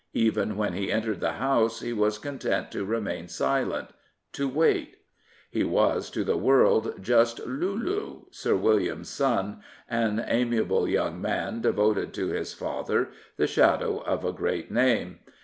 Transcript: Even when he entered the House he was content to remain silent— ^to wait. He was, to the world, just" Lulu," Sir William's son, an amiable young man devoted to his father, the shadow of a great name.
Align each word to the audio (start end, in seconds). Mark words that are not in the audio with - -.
Even 0.15 0.57
when 0.57 0.73
he 0.73 0.91
entered 0.91 1.19
the 1.19 1.33
House 1.33 1.81
he 1.81 1.93
was 1.93 2.17
content 2.17 2.71
to 2.71 2.83
remain 2.83 3.27
silent— 3.27 3.89
^to 4.33 4.51
wait. 4.51 4.95
He 5.51 5.63
was, 5.63 6.09
to 6.09 6.23
the 6.23 6.37
world, 6.37 6.95
just" 6.99 7.39
Lulu," 7.45 8.21
Sir 8.31 8.55
William's 8.55 9.09
son, 9.09 9.61
an 9.87 10.19
amiable 10.27 10.87
young 10.89 11.21
man 11.21 11.61
devoted 11.61 12.15
to 12.15 12.29
his 12.29 12.51
father, 12.51 13.09
the 13.37 13.45
shadow 13.45 13.99
of 13.99 14.25
a 14.25 14.33
great 14.33 14.71
name. 14.71 15.19